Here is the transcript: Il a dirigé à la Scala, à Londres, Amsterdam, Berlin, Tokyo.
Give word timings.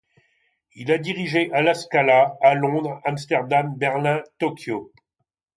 Il 0.73 0.91
a 0.91 0.97
dirigé 0.97 1.51
à 1.53 1.61
la 1.61 1.75
Scala, 1.75 2.35
à 2.41 2.55
Londres, 2.55 2.99
Amsterdam, 3.05 3.75
Berlin, 3.77 4.23
Tokyo. 4.39 4.91